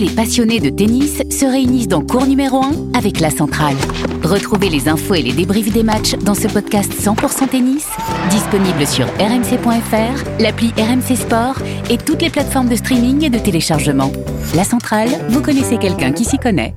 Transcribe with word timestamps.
les 0.00 0.08
passionnés 0.08 0.60
de 0.60 0.70
tennis 0.70 1.22
se 1.30 1.44
réunissent 1.44 1.86
dans 1.86 2.00
cours 2.00 2.26
numéro 2.26 2.64
1 2.64 2.96
avec 2.96 3.20
la 3.20 3.28
centrale. 3.28 3.76
Retrouvez 4.22 4.70
les 4.70 4.88
infos 4.88 5.14
et 5.14 5.22
les 5.22 5.32
débriefs 5.32 5.72
des 5.72 5.82
matchs 5.82 6.14
dans 6.14 6.34
ce 6.34 6.48
podcast 6.48 6.90
100% 6.92 7.48
tennis, 7.48 7.86
disponible 8.30 8.86
sur 8.86 9.06
rmc.fr, 9.18 10.40
l'appli 10.40 10.72
RMC 10.78 11.16
Sport 11.16 11.56
et 11.90 11.98
toutes 11.98 12.22
les 12.22 12.30
plateformes 12.30 12.68
de 12.68 12.76
streaming 12.76 13.24
et 13.24 13.30
de 13.30 13.38
téléchargement. 13.38 14.10
La 14.54 14.64
centrale, 14.64 15.10
vous 15.28 15.42
connaissez 15.42 15.76
quelqu'un 15.76 16.12
qui 16.12 16.24
s'y 16.24 16.38
connaît. 16.38 16.74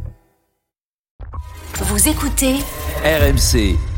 Vous 1.75 2.09
écoutez 2.09 2.55
RMC. 3.05 3.92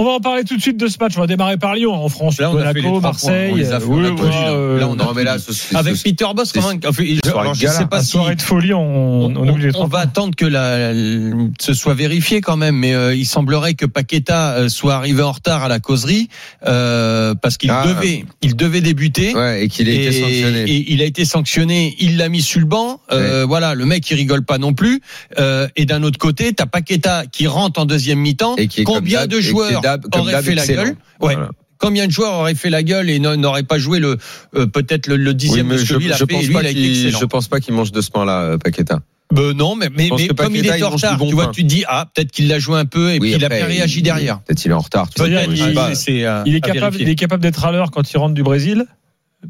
On 0.00 0.04
va 0.04 0.10
en 0.12 0.20
parler 0.20 0.44
tout 0.44 0.56
de 0.56 0.62
suite 0.62 0.76
de 0.76 0.86
ce 0.86 0.96
match. 1.00 1.14
On 1.16 1.20
va 1.20 1.26
démarrer 1.26 1.56
par 1.56 1.74
Lyon 1.74 1.92
en 1.92 2.08
France. 2.08 2.38
Là, 2.38 2.52
on 2.52 2.56
a 2.56 2.68
fait 2.72 2.74
les 2.74 2.82
Monaco, 2.82 3.00
Marseille. 3.00 3.48
points. 3.50 3.54
On 3.54 3.56
les 3.56 3.72
a 3.72 3.80
fait, 3.80 3.86
oui, 3.86 4.00
on 4.00 4.04
a 4.04 4.08
tout 4.10 4.16
voilà, 4.18 4.30
dit, 4.36 4.44
là. 4.44 4.50
euh, 4.52 4.78
Là, 4.78 4.88
on 4.88 5.00
en 5.00 5.06
remet 5.06 5.24
là. 5.24 5.38
ce- 5.40 5.76
Avec 5.76 5.96
ce- 5.96 6.04
Peter 6.04 6.24
Boss, 6.36 6.50
c'est- 6.52 6.58
enfin, 6.60 6.74
je- 6.80 7.30
alors, 7.36 7.54
je 7.54 7.66
sais 7.66 7.86
pas 7.86 8.00
si 8.00 8.10
soirée 8.10 8.36
de 8.36 8.42
folie, 8.42 8.72
on, 8.72 8.80
on, 9.24 9.36
on, 9.36 9.48
oublie 9.48 9.64
les 9.64 9.76
on 9.76 9.86
va 9.88 9.98
attendre 9.98 10.36
que 10.36 10.44
la, 10.44 10.92
la- 10.92 11.34
ce 11.60 11.74
soit 11.74 11.94
vérifié 11.94 12.40
quand 12.40 12.56
même, 12.56 12.76
mais 12.76 12.94
euh, 12.94 13.12
il 13.14 13.26
semblerait 13.26 13.74
que 13.74 13.86
Paqueta 13.86 14.52
euh, 14.52 14.68
soit 14.68 14.94
arrivé 14.94 15.20
en 15.22 15.32
retard 15.32 15.64
à 15.64 15.68
la 15.68 15.80
causerie 15.80 16.28
euh, 16.66 17.34
parce 17.34 17.56
qu'il 17.56 17.70
Ah. 17.70 17.82
devait, 17.84 18.24
il 18.40 18.54
devait 18.54 18.80
débuter. 18.80 19.34
Ouais, 19.34 19.64
et 19.64 19.68
qu'il 19.68 19.88
a 19.88 19.92
été 19.92 20.12
sanctionné. 20.12 20.60
et 20.70 20.92
il 20.92 21.02
a 21.02 21.06
été 21.06 21.24
sanctionné, 21.24 21.96
il 21.98 22.16
l'a 22.18 22.28
mis 22.28 22.42
sur 22.42 22.60
le 22.60 22.66
banc. 22.66 23.00
Euh, 23.10 23.44
Voilà, 23.48 23.74
le 23.74 23.84
mec 23.84 24.08
il 24.10 24.14
rigole 24.14 24.44
pas 24.44 24.58
non 24.58 24.74
plus. 24.74 25.00
Euh, 25.40 25.66
et 25.74 25.86
d'un 25.86 26.02
autre 26.04 26.18
côté, 26.18 26.52
t'as 26.52 26.66
Paqueta 26.66 27.24
qui 27.30 27.46
rentre 27.48 27.80
en 27.80 27.84
deuxième 27.84 28.20
mi-temps. 28.20 28.54
Combien 28.84 29.26
de 29.26 29.40
joueurs 29.40 29.80
d'hab- 29.96 30.08
d'hab 30.10 30.44
fait 30.44 30.54
la 30.54 30.66
gueule 30.66 30.88
Ouais. 31.20 31.34
Voilà. 31.34 31.50
Combien 31.80 32.06
de 32.08 32.12
joueurs 32.12 32.34
auraient 32.34 32.56
fait 32.56 32.70
la 32.70 32.82
gueule 32.82 33.08
et 33.08 33.20
n'a- 33.20 33.36
n'auraient 33.36 33.62
pas 33.62 33.78
joué 33.78 34.00
le 34.00 34.16
euh, 34.56 34.66
peut-être 34.66 35.06
le, 35.06 35.16
le 35.16 35.32
dixième 35.32 35.68
de 35.68 35.76
ce 35.78 35.84
je, 35.84 35.94
que 35.94 35.98
lui 36.00 36.08
pense 36.08 36.46
lui, 36.48 36.52
pas 36.54 36.62
il 36.64 36.74
qu'il, 36.74 36.90
excellent. 37.06 37.20
je 37.20 37.24
pense 37.26 37.46
pas 37.48 37.60
qu'il 37.60 37.72
mange 37.74 37.92
de 37.92 38.00
ce 38.00 38.10
pain-là, 38.10 38.40
euh, 38.42 38.58
Paqueta. 38.58 38.98
Ben 39.32 39.52
non, 39.52 39.76
mais, 39.76 39.88
comme 40.34 40.56
il 40.56 40.66
était 40.66 40.82
en 40.82 40.90
retard, 40.90 41.18
bon 41.18 41.28
tu 41.28 41.34
vois, 41.34 41.44
pain. 41.46 41.50
tu 41.52 41.62
te 41.62 41.68
dis 41.68 41.84
ah 41.86 42.06
peut-être 42.12 42.32
qu'il 42.32 42.48
l'a 42.48 42.58
joué 42.58 42.78
un 42.78 42.84
peu 42.86 43.10
et 43.10 43.18
Oui, 43.20 43.30
puis 43.30 43.38
il 43.38 43.44
a 43.44 43.48
bien 43.48 43.66
réagi 43.66 44.02
derrière. 44.02 44.40
Peut-être 44.40 44.64
il 44.64 44.70
est 44.70 44.74
en 44.74 44.78
retard. 44.80 45.08
tu 45.10 45.22
il- 45.22 45.74
pas. 45.74 45.90
Euh, 45.90 46.42
Il 46.46 46.54
est 46.56 46.60
capable, 46.60 46.80
vérifier. 46.80 47.02
il 47.04 47.08
est 47.10 47.14
capable 47.14 47.42
d'être 47.42 47.64
à 47.64 47.70
l'heure 47.70 47.90
quand 47.92 48.10
il 48.10 48.16
rentre 48.16 48.34
du 48.34 48.42
Brésil, 48.42 48.86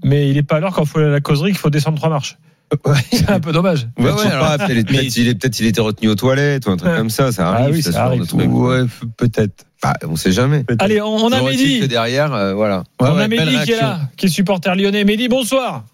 mais 0.04 0.28
il 0.28 0.36
est 0.36 0.42
pas 0.42 0.56
à 0.56 0.60
l'heure 0.60 0.74
quand 0.74 0.82
il 0.82 0.88
faut 0.88 0.98
aller 0.98 1.08
à 1.08 1.12
la 1.12 1.20
causerie 1.20 1.52
qu'il 1.52 1.58
faut 1.60 1.70
descendre 1.70 1.96
trois 1.96 2.10
marches. 2.10 2.36
C'est 3.10 3.30
un 3.30 3.40
peu 3.40 3.52
dommage. 3.52 3.88
Ouais, 3.98 4.10
Ouais, 4.10 4.26
alors- 4.26 4.58
pas, 4.58 4.66
peut-être 4.66 4.90
mais- 4.90 5.06
il 5.06 5.28
est 5.28 5.44
était 5.46 5.80
retenu 5.80 6.08
aux 6.08 6.14
toilettes 6.14 6.66
ou 6.66 6.70
un 6.72 6.76
truc 6.76 6.90
Ouais. 6.90 6.98
comme 6.98 7.08
ça, 7.08 7.32
ça 7.32 7.48
Ah 7.48 7.62
arrive, 7.62 7.76
oui, 7.76 7.82
ça, 7.82 7.92
ça 7.92 8.04
arrive. 8.04 8.24
Ouais, 8.34 8.84
peut-être. 9.16 9.64
Bah, 9.82 9.92
on 10.08 10.16
sait 10.16 10.32
jamais. 10.32 10.62
Allez, 10.80 11.00
on, 11.00 11.06
on 11.14 11.30
a 11.32 11.40
Mehdi. 11.42 11.86
derrière, 11.86 12.34
euh, 12.34 12.52
voilà. 12.54 12.82
on 13.00 13.04
Ouais, 13.14 13.22
a 13.22 13.28
Mehdi 13.28 13.58
qui 13.64 13.72
est 13.72 13.80
là, 13.80 13.98
qui 14.16 14.26
est 14.26 14.28
supporter 14.28 14.74
lyonnais. 14.74 15.04
Mehdi, 15.04 15.28
bonsoir. 15.28 15.84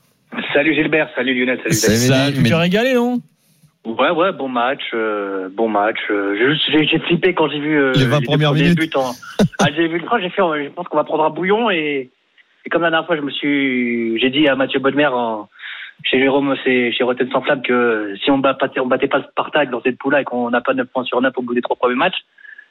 Salut 0.52 0.74
Gilbert, 0.74 1.08
salut 1.14 1.34
Lionel, 1.34 1.58
salut. 1.62 1.74
Salut, 1.74 2.08
David. 2.08 2.36
Ça, 2.36 2.48
Tu 2.48 2.54
régalé, 2.54 2.94
non? 2.94 3.20
Ouais, 3.84 4.10
ouais, 4.10 4.32
bon 4.32 4.48
match, 4.48 4.80
euh, 4.94 5.48
bon 5.52 5.68
match. 5.68 5.98
euh, 6.10 6.54
j'ai 6.70 6.98
flippé 7.00 7.34
quand 7.34 7.50
j'ai 7.50 7.60
vu 7.60 7.78
euh, 7.78 7.92
Les 7.94 8.06
20 8.06 8.20
deux 8.20 8.24
premières 8.24 8.52
minutes. 8.54 8.78
buts 8.78 8.90
en- 8.94 9.12
ah, 9.58 9.66
j'ai 9.76 9.86
vu 9.88 9.98
le 9.98 10.04
train, 10.06 10.18
j'ai 10.20 10.30
fait, 10.30 10.40
je 10.40 10.70
pense 10.70 10.88
qu'on 10.88 10.96
va 10.96 11.04
prendre 11.04 11.24
un 11.24 11.30
bouillon 11.30 11.70
et, 11.70 12.08
et 12.64 12.70
comme 12.70 12.80
la 12.80 12.90
dernière 12.90 13.06
fois, 13.06 13.16
je 13.16 13.20
me 13.20 13.30
suis, 13.30 14.18
j'ai 14.18 14.30
dit 14.30 14.48
à 14.48 14.56
Mathieu 14.56 14.80
Bodmer 14.80 15.08
en, 15.08 15.48
chez 16.02 16.18
Jérôme, 16.18 16.54
c'est 16.64 16.92
chez 16.92 17.04
Rotten 17.04 17.28
sans 17.30 17.42
flamme 17.42 17.60
que 17.60 18.14
si 18.24 18.30
on, 18.30 18.38
bat, 18.38 18.54
pas- 18.54 18.70
on 18.82 18.86
battait 18.86 19.06
pas 19.08 19.18
le 19.18 19.24
Spartak 19.30 19.70
dans 19.70 19.82
cette 19.82 19.98
poule-là 19.98 20.22
et 20.22 20.24
qu'on 20.24 20.48
n'a 20.48 20.62
pas 20.62 20.72
9 20.72 20.86
points 20.88 21.04
sur 21.04 21.20
9 21.20 21.34
au 21.36 21.42
bout 21.42 21.54
des 21.54 21.60
trois 21.60 21.76
premiers 21.76 21.94
matchs, 21.94 22.24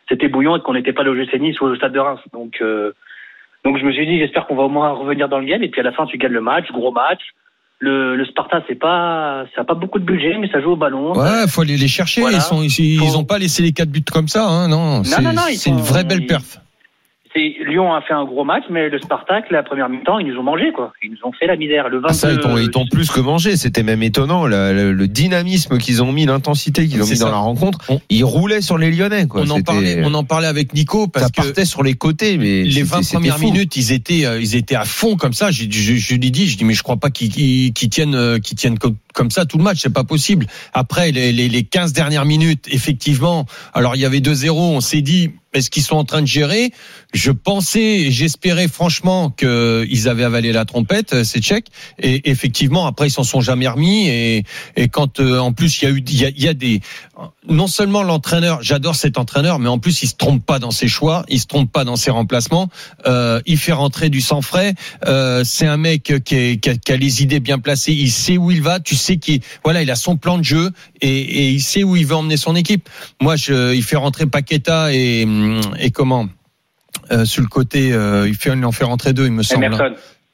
c'était 0.10 0.28
bouillon 0.28 0.56
et 0.58 0.62
qu'on 0.62 0.74
n'était 0.74 0.94
pas 0.94 1.04
au 1.04 1.16
GC 1.16 1.40
Nice 1.40 1.60
ou 1.62 1.66
au 1.66 1.76
Stade 1.76 1.94
de 1.94 2.00
Reims. 2.00 2.20
Donc, 2.34 2.56
euh, 2.62 2.92
donc 3.64 3.78
je 3.78 3.84
me 3.86 3.92
suis 3.92 4.06
dit, 4.06 4.20
j'espère 4.20 4.46
qu'on 4.48 4.56
va 4.56 4.64
au 4.64 4.70
moins 4.70 4.92
revenir 4.92 5.30
dans 5.30 5.40
le 5.40 5.46
game 5.46 5.64
et 5.64 5.70
puis 5.70 5.82
à 5.82 5.84
la 5.84 5.92
fin, 5.92 6.06
tu 6.06 6.18
gagnes 6.18 6.34
le 6.34 6.42
match, 6.42 6.72
gros 6.72 6.92
match. 6.92 7.22
Le, 7.80 8.16
le 8.16 8.26
Sparta, 8.26 8.64
c'est 8.68 8.80
pas, 8.80 9.46
ça 9.56 9.62
a 9.62 9.64
pas 9.66 9.74
beaucoup 9.74 10.00
de 10.00 10.06
budget, 10.06 10.38
mais 10.40 10.48
ça 10.50 10.62
joue 10.62 10.72
au 10.72 10.76
ballon. 10.78 11.14
Ouais, 11.18 11.48
faut 11.50 11.62
aller 11.62 11.76
les 11.76 11.90
chercher. 11.90 12.22
Voilà. 12.22 12.38
Ils 12.38 12.42
sont, 12.42 12.62
ils, 12.64 13.04
ils 13.04 13.18
ont 13.18 13.26
pas 13.26 13.38
laissé 13.38 13.62
les 13.62 13.74
quatre 13.74 13.90
buts 13.90 14.04
comme 14.10 14.30
ça, 14.30 14.48
hein, 14.48 14.70
non. 14.70 15.04
C'est 15.04 15.22
non, 15.22 15.34
non, 15.34 15.42
c'est 15.50 15.70
une 15.70 15.82
vraie 15.82 16.06
belle 16.06 16.22
ils- 16.22 16.28
perf. 16.28 16.60
C'est 17.36 17.56
Lyon 17.68 17.94
a 17.94 18.02
fait 18.02 18.14
un 18.14 18.26
gros 18.26 18.44
match, 18.44 18.64
mais 18.70 18.90
le 18.90 19.00
Spartak, 19.00 19.46
la 19.50 19.64
première 19.64 19.90
mi-temps, 19.90 20.20
ils 20.20 20.28
nous 20.28 20.38
ont 20.40 20.44
mangé 20.44 20.72
quoi. 20.72 20.94
Ils 21.04 21.12
nous 21.12 21.18
ont 21.24 21.32
fait 21.32 21.48
la 21.48 21.56
misère. 21.56 21.90
Le 21.90 21.98
22. 21.98 22.08
Ah, 22.10 22.14
ça, 22.14 22.32
ils 22.32 22.38
t'ont, 22.40 22.58
ils 22.58 22.70
t'ont 22.70 22.86
plus 22.86 23.10
que 23.10 23.20
mangé. 23.20 23.58
C'était 23.58 23.82
même 23.84 24.04
étonnant. 24.04 24.46
Le, 24.46 24.72
le- 24.74 24.92
le 24.94 25.08
dynamisme 25.08 25.78
qu'ils 25.80 26.04
ont 26.04 26.12
mis, 26.12 26.26
l'intensité 26.28 26.88
qu'ils 26.88 27.02
ont 27.02 27.06
C'est 27.06 27.14
mis 27.16 27.20
dans 27.22 27.32
la 27.32 27.38
rencontre. 27.38 27.80
On- 27.90 28.00
Ils 28.10 28.24
roulaient 28.24 28.62
sur 28.62 28.78
les 28.78 28.92
Lyonnais, 28.92 29.28
quoi. 29.28 29.42
On 29.42 29.50
en 29.50 29.62
parlait, 29.62 30.02
on 30.06 30.14
en 30.14 30.24
parlait 30.24 30.46
avec 30.48 30.74
Nico 30.74 31.08
parce 31.08 31.26
ça 31.26 31.32
que 31.32 31.36
partait 31.42 31.66
sur 31.66 31.82
les 31.82 31.96
côtés, 31.96 32.38
mais 32.38 32.64
les 32.64 32.72
c'était- 32.72 32.84
20 32.84 33.02
c'était 33.02 33.16
premières 33.18 33.38
fou. 33.40 33.46
minutes, 33.46 33.76
ils 33.78 33.92
étaient, 33.94 34.26
euh, 34.26 34.40
ils 34.40 34.56
étaient 34.56 34.76
à 34.76 34.86
fond 34.86 35.16
comme 35.16 35.34
ça. 35.34 35.50
J'ai- 35.50 35.70
Je, 35.72 35.96
je, 35.96 36.14
lui 36.14 36.30
dis, 36.32 36.48
je 36.48 36.58
dis, 36.58 36.66
mais 36.66 36.74
je 36.74 36.84
crois 36.84 36.98
pas 36.98 37.10
qu'ils 37.10 37.74
tiennent, 37.74 38.14
euh, 38.16 38.38
qu'ils 38.40 38.58
tiennent 38.58 38.78
comme, 38.78 38.96
comme 39.16 39.32
ça 39.32 39.46
tout 39.48 39.58
le 39.58 39.64
match. 39.64 39.80
C'est 39.82 39.92
pas 39.94 40.04
possible. 40.04 40.46
Après, 40.74 41.12
les, 41.12 41.32
les, 41.32 41.50
les 41.50 41.64
15 41.64 41.94
dernières 41.94 42.26
minutes, 42.26 42.68
effectivement. 42.70 43.46
Alors, 43.74 43.96
il 43.96 44.02
y 44.02 44.06
avait 44.06 44.20
2-0. 44.20 44.52
On 44.76 44.82
s'est 44.82 45.02
dit, 45.02 45.32
est-ce 45.54 45.70
qu'ils 45.70 45.84
sont 45.84 45.96
en 45.96 46.04
train 46.04 46.22
de 46.22 46.28
gérer 46.28 46.72
Je 47.14 47.32
pensais, 47.32 48.10
j'espérais 48.12 48.68
franchement 48.68 49.30
qu'ils 49.30 50.10
avaient 50.10 50.24
avalé 50.24 50.52
la 50.52 50.66
trompette, 50.66 51.14
euh, 51.14 51.24
ces 51.24 51.40
Tchèques. 51.42 51.68
Et 52.00 52.30
effectivement, 52.30 52.86
après, 52.88 53.08
ils 53.08 53.12
s'en 53.12 53.24
sont 53.24 53.42
jamais 53.42 53.68
remis. 53.68 54.08
Et, 54.08 54.44
et 54.76 54.88
quand, 54.88 55.20
euh, 55.20 55.40
en 55.40 55.54
plus, 55.54 55.82
il 55.82 55.86
y 55.86 55.88
a 55.88 55.92
eu, 55.92 56.04
il 56.08 56.44
y 56.44 56.48
a 56.48 56.54
des, 56.54 56.82
non 57.48 57.68
seulement 57.68 58.02
l'entraîneur, 58.02 58.64
j'adore 58.64 58.96
cet 58.96 59.18
entraîneur, 59.18 59.60
mais 59.60 59.70
en 59.70 59.78
plus, 59.78 60.02
il 60.02 60.08
se 60.08 60.16
trompe 60.16 60.44
pas 60.46 60.58
dans 60.58 60.72
ses 60.72 60.88
choix, 60.88 61.24
il 61.28 61.40
se 61.40 61.46
trompe 61.46 61.72
pas 61.72 61.84
dans 61.84 61.96
ses 61.96 62.10
remplacements. 62.10 62.70
Euh, 63.06 63.40
il 63.46 63.58
fait 63.58 63.72
rentrer 63.72 64.10
du 64.10 64.20
sang 64.20 64.42
frais. 64.42 64.74
Euh, 65.06 65.44
c'est 65.44 65.68
un 65.68 65.78
mec 65.78 66.04
qui, 66.24 66.60
qui 66.60 66.70
a, 66.70 66.76
qui 66.76 66.92
a 66.92 66.98
les 66.98 67.22
idées 67.22 67.40
bien 67.40 67.60
placées. 67.60 67.94
Il 67.94 68.12
sait 68.12 68.38
où 68.38 68.50
il 68.50 68.62
va. 68.62 68.80
Tu 68.80 68.96
sais 68.96 69.18
qu'il, 69.18 69.42
voilà, 69.64 69.84
il 69.84 69.92
a 69.92 69.96
son 69.96 70.18
plan 70.18 70.38
de 70.38 70.44
jeu 70.44 70.72
et, 71.02 71.10
et 71.10 71.50
il 71.50 71.62
sait 71.62 71.84
où 71.84 71.96
il 71.96 72.06
veut 72.06 72.16
emmener 72.16 72.38
son 72.38 72.56
équipe. 72.56 72.90
Moi, 73.22 73.36
je, 73.36 73.74
il 73.76 73.84
fait 73.84 73.98
rentrer 73.98 74.26
Paqueta 74.26 74.94
et, 74.94 75.28
et 75.80 75.92
comment? 75.92 76.28
Euh, 77.12 77.26
sur 77.26 77.42
le 77.42 77.48
côté, 77.48 77.92
euh, 77.92 78.28
il 78.28 78.36
fait, 78.36 78.54
il 78.54 78.66
en 78.66 78.72
fait 78.72 78.86
rentrer 78.86 79.14
deux, 79.14 79.26
il 79.26 79.34
me 79.34 79.44
semble. 79.44 79.66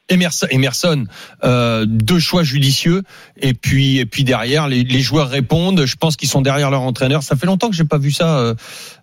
Emerson, 0.09 0.47
Emerson 0.49 1.05
euh, 1.43 1.85
deux 1.87 2.19
choix 2.19 2.43
judicieux 2.43 3.03
et 3.41 3.53
puis 3.53 3.97
et 3.99 4.05
puis 4.05 4.23
derrière 4.23 4.67
les, 4.67 4.83
les 4.83 4.99
joueurs 5.01 5.29
répondent. 5.29 5.85
Je 5.85 5.95
pense 5.95 6.15
qu'ils 6.15 6.29
sont 6.29 6.41
derrière 6.41 6.71
leur 6.71 6.81
entraîneur. 6.81 7.23
Ça 7.23 7.35
fait 7.35 7.45
longtemps 7.45 7.69
que 7.69 7.75
j'ai 7.75 7.83
pas 7.83 7.97
vu 7.97 8.11
ça 8.11 8.37
euh, 8.39 8.53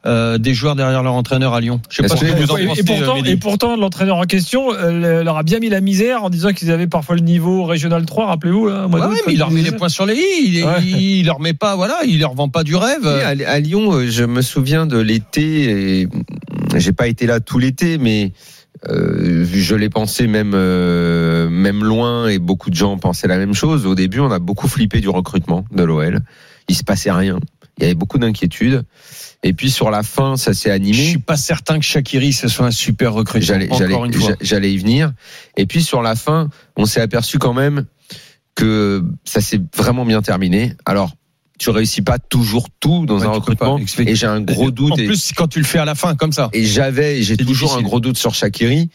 euh, 0.07 0.39
des 0.39 0.55
joueurs 0.55 0.77
derrière 0.77 1.03
leur 1.03 1.15
entraîneur 1.15 1.55
à 1.55 1.61
Lyon. 1.61 1.81
Je 1.91 1.97
sais 1.97 2.03
pas 2.09 2.17
ce 2.17 2.21
que- 2.25 2.27
que 2.33 2.43
vous 2.43 2.51
en 2.51 2.57
et, 2.57 2.67
pensez. 2.67 2.81
et 2.81 2.85
pourtant, 2.85 3.19
euh, 3.19 3.25
et 3.25 3.37
pourtant, 3.37 3.77
l'entraîneur 3.77 4.17
en 4.19 4.25
question 4.25 4.73
euh, 4.73 5.23
leur 5.25 5.37
a 5.37 5.43
bien 5.43 5.59
mis 5.59 5.69
la 5.69 5.81
misère 5.81 6.25
en 6.25 6.31
disant 6.31 6.53
qu'ils 6.53 6.71
avaient 6.71 6.87
parfois 6.87 7.15
le 7.17 7.23
niveau 7.23 7.65
régional 7.65 8.05
3, 8.05 8.27
rappelez-vous. 8.27 8.69
Mois 8.89 9.09
Ouais, 9.09 9.17
mais 9.27 9.33
il 9.35 9.39
leur 9.39 9.51
met 9.51 9.63
les 9.63 9.73
points 9.73 9.89
sur 9.89 10.07
les 10.07 10.15
i. 10.15 10.19
Il, 10.59 10.65
Ouais. 10.65 10.83
il, 10.85 11.27
leur 11.27 11.41
met 11.41 11.53
pas, 11.55 11.77
voilà, 11.77 11.99
il 12.07 12.19
leur 12.21 12.35
vend 12.35 12.49
pas 12.49 12.65
du 12.65 12.75
rêve. 12.77 13.01
Oui, 13.05 13.43
à, 13.45 13.51
à 13.51 13.59
Lyon, 13.61 13.93
euh, 13.93 14.11
je 14.11 14.25
me 14.25 14.43
souviens 14.43 14.87
de 14.87 14.99
l'été, 14.99 16.01
et 16.03 16.09
j'ai 16.77 16.93
pas 16.93 17.07
été 17.09 17.27
là 17.27 17.41
tout 17.41 17.59
l'été, 17.59 17.99
mais 17.99 18.33
euh, 18.89 19.45
je 19.45 19.75
l'ai 19.75 19.91
pensé 19.91 20.27
même 20.27 20.53
euh, 20.55 21.49
même 21.49 21.85
loin, 21.85 22.29
et 22.29 22.39
beaucoup 22.39 22.71
de 22.71 22.75
gens 22.75 22.97
pensaient 22.99 23.29
la 23.29 23.39
même 23.39 23.55
chose. 23.55 23.87
Au 23.87 23.95
début, 23.95 24.21
on 24.21 24.31
a 24.31 24.39
beaucoup 24.39 24.69
flippé 24.69 25.01
du 25.01 25.09
recrutement 25.09 25.65
de 25.73 25.83
l'OL. 25.83 26.21
Il 26.69 26.75
se 26.75 26.85
passait 26.85 27.13
rien. 27.13 27.39
Il 27.79 27.83
y 27.83 27.87
avait 27.87 27.95
beaucoup 27.95 28.19
d'inquiétudes. 28.19 28.85
Et 29.43 29.53
puis 29.53 29.71
sur 29.71 29.91
la 29.91 30.03
fin, 30.03 30.37
ça 30.37 30.55
s'est 30.55 30.71
Je 30.71 30.75
animé. 30.75 30.97
suis 30.97 31.19
pas 31.19 31.37
certain 31.37 31.79
que 31.79 31.85
Shakiri 31.85 32.33
ce 32.33 32.49
soit 32.49 32.67
un 32.67 32.71
super 32.71 33.13
recrutement. 33.13 33.47
J'allais, 33.47 33.69
j'allais 34.41 34.73
y 34.73 34.79
venir. 34.79 35.13
Et 35.57 35.67
puis 35.67 35.83
sur 35.83 36.03
la 36.03 36.15
fin, 36.17 36.49
on 36.77 36.87
s'est 36.87 37.01
aperçu 37.01 37.39
quand 37.39 37.53
même 37.53 37.85
que 38.55 39.05
ça 39.25 39.41
s'est 39.41 39.61
vraiment 39.77 40.05
bien 40.07 40.23
terminé. 40.23 40.73
Alors, 40.87 41.13
tu 41.59 41.71
réussis 41.71 42.03
pas 42.03 42.19
toujours 42.19 42.67
tout 42.81 43.07
dans 43.07 43.19
Ouais, 43.19 43.27
un 43.27 43.31
recrutement. 43.31 43.79
Et 43.99 44.15
j'ai 44.15 44.27
un 44.27 44.41
gros 44.41 44.71
doute. 44.71 44.93
En 44.93 44.97
et- 44.97 45.07
plus, 45.07 45.33
quand 45.35 45.49
tu 45.49 45.59
le 45.59 45.65
fais 45.65 45.79
à 45.79 45.85
la 45.85 45.95
fin 45.95 46.15
comme 46.15 46.33
ça. 46.33 46.51
et 46.53 46.65
j'avais, 46.65 47.23
j'ai 47.23 47.37
toujours 47.37 47.69
difficile. 47.69 47.79
un 47.79 47.89
gros 47.89 48.01
doute 48.01 48.19
sur 48.19 48.35
Shakiri. 48.35 48.91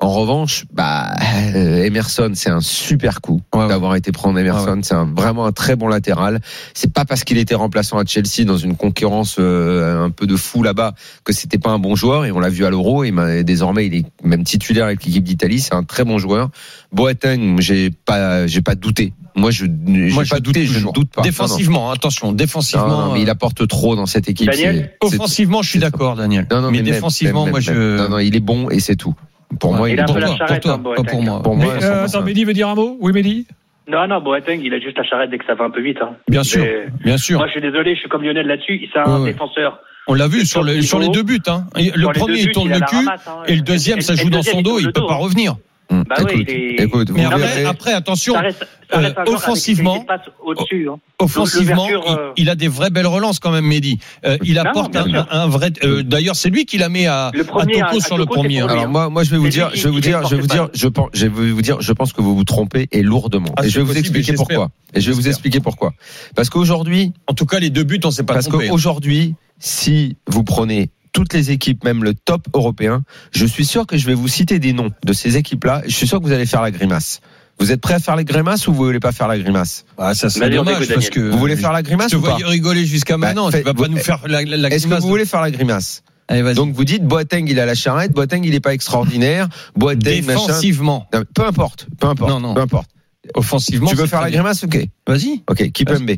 En 0.00 0.08
revanche, 0.10 0.64
bah, 0.72 1.14
euh, 1.54 1.84
Emerson, 1.84 2.32
c'est 2.34 2.50
un 2.50 2.60
super 2.60 3.20
coup 3.20 3.40
Ouais, 3.54 3.60
ouais. 3.62 3.68
d'avoir 3.68 3.94
été 3.96 4.12
prendre 4.12 4.38
Emerson. 4.38 4.80
C'est 4.82 4.94
un, 4.94 5.04
vraiment 5.06 5.46
un 5.46 5.52
très 5.52 5.76
bon 5.76 5.88
latéral. 5.88 6.40
C'est 6.74 6.92
pas 6.92 7.04
parce 7.04 7.24
qu'il 7.24 7.38
était 7.38 7.54
remplaçant 7.54 7.98
à 7.98 8.04
Chelsea 8.04 8.44
dans 8.44 8.56
une 8.58 8.76
concurrence 8.76 9.36
euh, 9.38 10.04
un 10.04 10.10
peu 10.10 10.26
de 10.26 10.36
fou 10.36 10.62
là-bas 10.62 10.94
que 11.24 11.32
c'était 11.32 11.58
pas 11.58 11.70
un 11.70 11.78
bon 11.78 11.94
joueur. 11.96 12.24
Et 12.26 12.32
on 12.32 12.40
l'a 12.40 12.48
vu 12.50 12.64
à 12.66 12.70
l'Euro. 12.70 13.04
Et 13.04 13.12
m'a- 13.12 13.42
désormais, 13.42 13.86
il 13.86 13.94
est 13.94 14.04
même 14.22 14.44
titulaire 14.44 14.84
avec 14.86 15.04
l'équipe 15.04 15.24
d'Italie. 15.24 15.60
C'est 15.60 15.74
un 15.74 15.84
très 15.84 16.04
bon 16.04 16.18
joueur. 16.18 16.50
Boateng, 16.92 17.60
j'ai 17.60 17.90
pas, 17.90 18.46
j'ai 18.46 18.60
pas 18.62 18.74
douté. 18.74 19.12
Moi, 19.36 19.50
je, 19.50 19.64
Moi, 19.66 20.22
pas 20.28 20.36
je 20.36 20.42
doute 20.42 20.54
douté. 20.54 20.66
Je 20.66 20.78
ne 20.86 20.92
doute 20.92 21.10
pas. 21.10 21.22
Non, 21.22 21.24
non. 21.26 21.30
Défensivement, 21.30 21.90
attention, 21.90 22.32
défensivement. 22.32 22.86
Non, 22.88 23.06
non, 23.06 23.12
mais 23.14 23.22
il 23.22 23.28
euh, 23.28 23.32
apporte 23.32 23.66
trop 23.66 23.96
dans 23.96 24.06
cette 24.06 24.28
équipe. 24.28 24.48
Daniel 24.48 24.92
Offensivement, 25.00 25.62
je 25.62 25.70
suis 25.70 25.80
d'accord, 25.80 26.14
Daniel. 26.14 26.46
non, 26.50 26.60
non, 26.60 26.70
mais, 26.70 26.78
même, 26.78 26.86
défensivement, 26.86 27.44
même, 27.44 27.50
moi, 27.52 27.60
même, 27.60 27.74
je. 27.74 27.96
Non, 27.96 28.08
non, 28.10 28.18
il 28.18 28.36
est 28.36 28.40
bon 28.40 28.70
et 28.70 28.78
c'est 28.80 28.94
tout. 28.96 29.14
Pour 29.60 29.74
moi, 29.74 29.88
il, 29.88 29.94
Il 29.94 30.00
a 30.00 30.02
est 30.02 30.04
un 30.04 30.06
pour 30.06 30.14
peu 30.16 30.20
bon. 30.20 30.26
la 30.26 30.36
toi, 30.36 30.36
pour 30.38 30.46
charrette, 30.48 30.62
toi, 30.62 30.72
hein, 30.74 30.94
pas 30.96 31.02
pour 31.04 31.22
moi. 31.22 31.42
Pour 31.42 31.56
Mais, 31.56 31.64
moi, 31.64 31.74
euh, 31.74 32.04
100%. 32.06 32.08
attends, 32.08 32.22
Mehdi 32.22 32.44
veut 32.44 32.52
dire 32.52 32.68
un 32.68 32.74
mot 32.74 32.96
Oui, 33.00 33.12
Mehdi 33.12 33.46
Non, 33.88 34.06
non, 34.06 34.20
Boateng, 34.20 34.60
il 34.62 34.72
a 34.74 34.80
juste 34.80 34.96
la 34.98 35.04
charrette 35.04 35.30
dès 35.30 35.38
que 35.38 35.44
ça 35.46 35.54
va 35.54 35.64
un 35.64 35.70
peu 35.70 35.82
vite. 35.82 35.98
Hein. 36.02 36.14
Bien 36.28 36.42
sûr, 36.42 36.64
bien 37.04 37.16
sûr. 37.16 37.38
Moi, 37.38 37.46
je 37.48 37.52
suis 37.52 37.60
désolé, 37.60 37.94
je 37.94 38.00
suis 38.00 38.08
comme 38.08 38.22
Lionel 38.22 38.46
là-dessus. 38.46 38.88
C'est 38.92 38.98
un 38.98 39.20
Ouais, 39.20 39.32
défenseur. 39.32 39.78
On 40.06 40.14
l'a 40.14 40.28
vu 40.28 40.40
sur, 40.40 40.46
sur 40.46 40.62
le, 40.64 40.74
le 40.74 40.82
sur 40.82 40.98
les 40.98 41.08
deux 41.08 41.22
buts. 41.22 41.40
Hein. 41.46 41.64
Le 41.76 42.12
premier, 42.12 42.40
il 42.40 42.52
tourne 42.52 42.68
le 42.68 42.78
cul. 42.80 42.96
ramasse, 42.96 43.26
hein. 43.26 43.42
Et 43.46 43.54
le 43.56 43.62
deuxième, 43.62 44.00
ça 44.02 44.14
joue 44.14 44.28
dans 44.30 44.38
deuxième, 44.38 44.56
son 44.56 44.62
dos, 44.62 44.78
il 44.78 44.86
le 44.86 44.92
peut 44.92 45.00
dos, 45.00 45.06
pas 45.06 45.14
hein. 45.14 45.18
revenir. 45.18 45.56
Hum, 45.90 46.04
Bah 46.08 46.16
oui, 46.20 46.24
écoute, 46.32 46.44
il 46.48 46.54
est- 46.54 46.82
écoute, 46.84 47.10
vous 47.10 47.16
Mais 47.16 47.24
après, 47.26 47.38
verrez. 47.38 47.64
après, 47.66 47.92
attention, 47.92 48.32
Ça 48.34 48.40
reste, 48.40 48.66
ça 48.90 48.98
reste 48.98 49.18
Euh, 49.18 49.32
offensivement, 49.34 50.04
hein. 50.08 50.96
offensivement, 51.18 51.86
l'ouverture, 51.88 52.10
euh, 52.18 52.32
il, 52.36 52.44
il 52.44 52.50
a 52.50 52.54
des 52.54 52.68
vraies 52.68 52.90
belles 52.90 53.06
relances 53.06 53.38
quand 53.38 53.50
même, 53.50 53.66
Mehdi. 53.66 53.98
Euh, 54.24 54.38
il 54.44 54.54
Non, 54.54 54.62
apporte 54.62 54.92
bien 54.92 55.26
un, 55.30 55.40
un 55.40 55.46
vrai. 55.46 55.72
euh, 55.84 56.02
D'ailleurs, 56.02 56.36
c'est 56.36 56.48
lui 56.50 56.64
qui 56.64 56.78
l'a 56.78 56.88
mis 56.88 57.06
à, 57.06 57.30
Le 57.34 57.42
à 57.42 57.88
à 57.90 58.00
sur 58.00 58.16
le 58.18 58.24
premier. 58.26 58.60
pour 58.60 58.70
hein. 58.70 58.72
Alors 58.72 58.88
moi, 58.88 59.10
moi, 59.10 59.24
je 59.24 59.30
vais 59.30 59.36
vous 59.36 59.48
dire, 59.48 59.70
je 59.74 59.84
vais 59.84 59.90
vous 59.90 60.00
dire, 60.00 60.26
je 60.26 60.36
vais 60.36 60.40
vous 60.40 60.46
dire, 60.46 60.68
je 60.72 60.88
pense, 60.88 61.08
je 61.12 61.26
vais 61.26 61.50
vous 61.50 61.62
dire, 61.62 61.80
je 61.80 61.92
pense 61.92 62.12
que 62.12 62.22
vous 62.22 62.34
vous 62.34 62.44
trompez 62.44 62.88
et 62.92 63.02
lourdement. 63.02 63.52
Ah, 63.56 63.64
et 63.66 63.68
je 63.68 63.76
vais 63.76 63.82
vous 63.82 63.88
possible, 63.88 64.16
expliquer 64.18 64.32
pourquoi. 64.34 64.70
Et 64.94 65.00
je 65.00 65.08
vais 65.10 65.14
vous 65.14 65.28
expliquer 65.28 65.60
pourquoi. 65.60 65.92
Parce 66.34 66.48
qu'aujourd'hui, 66.50 67.12
En 67.26 67.34
tout 67.34 67.46
cas, 67.46 67.58
les 67.58 67.70
deux 67.70 67.84
buts, 67.84 68.00
on 68.04 68.10
s'est 68.10 68.22
pas 68.22 68.34
parce 68.34 68.48
qu'aujourd'hui, 68.48 69.34
si 69.58 70.16
vous 70.26 70.44
prenez 70.44 70.90
toutes 71.14 71.32
les 71.32 71.50
équipes, 71.50 71.82
même 71.84 72.04
le 72.04 72.12
top 72.12 72.46
européen, 72.52 73.02
je 73.32 73.46
suis 73.46 73.64
sûr 73.64 73.86
que 73.86 73.96
je 73.96 74.04
vais 74.06 74.12
vous 74.14 74.28
citer 74.28 74.58
des 74.58 74.74
noms 74.74 74.90
de 75.04 75.12
ces 75.14 75.38
équipes-là. 75.38 75.80
Je 75.86 75.94
suis 75.94 76.06
sûr 76.06 76.20
que 76.20 76.26
vous 76.26 76.32
allez 76.32 76.44
faire 76.44 76.60
la 76.60 76.70
grimace. 76.70 77.20
Vous 77.60 77.70
êtes 77.70 77.80
prêt 77.80 77.94
à 77.94 77.98
faire 78.00 78.16
la 78.16 78.24
grimace 78.24 78.66
ou 78.66 78.74
vous 78.74 78.84
voulez 78.84 78.98
pas 79.00 79.12
faire 79.12 79.28
la 79.28 79.38
grimace? 79.38 79.84
Ah, 79.96 80.12
ça 80.14 80.28
serait 80.28 80.50
dommage 80.50 80.74
parce 80.78 80.88
Daniel. 80.88 81.10
que 81.10 81.20
Vous 81.20 81.38
voulez 81.38 81.56
faire 81.56 81.72
la 81.72 81.78
je 81.78 81.84
grimace 81.84 82.10
te 82.10 82.16
ou 82.16 82.20
pas? 82.20 82.30
voyais 82.32 82.44
rigoler 82.44 82.84
jusqu'à 82.84 83.16
Bah, 83.16 83.28
maintenant. 83.28 83.48
faites- 83.50 83.60
tu 83.62 83.66
vas 83.66 83.74
pas 83.74 83.82
vous- 83.84 83.88
nous 83.88 83.96
faire 83.98 84.22
la, 84.26 84.42
la, 84.42 84.56
la 84.56 84.68
Est-ce 84.68 84.84
que 84.84 84.88
grimace 84.88 85.02
vous 85.04 85.08
voulez 85.08 85.24
faire 85.24 85.40
la 85.40 85.52
grimace? 85.52 86.02
Allez, 86.26 86.42
vas-y. 86.42 86.54
Donc 86.56 86.74
vous 86.74 86.84
dites 86.84 87.04
Boateng 87.04 87.44
il 87.48 87.60
a 87.60 87.66
la 87.66 87.74
charrette, 87.76 88.12
Boateng 88.12 88.40
il 88.44 88.52
est 88.54 88.60
pas 88.60 88.74
extraordinaire, 88.74 89.48
Boateng 89.76 90.24
machin. 90.24 90.46
défensivement, 90.46 91.06
Non, 91.14 91.22
peu 91.32 91.46
importe, 91.46 91.86
peu 92.00 92.08
importe, 92.08 92.30
Non, 92.30 92.40
non. 92.40 92.54
peu 92.54 92.60
importe. 92.62 92.90
offensivement. 93.34 93.88
tu 93.90 93.94
veux 93.96 94.06
faire 94.06 94.20
la 94.20 94.30
bien. 94.30 94.40
grimace 94.40 94.64
Ok, 94.64 94.78
Vas-y. 95.06 95.42
ok. 95.48 95.70
Kipembe, 95.70 96.10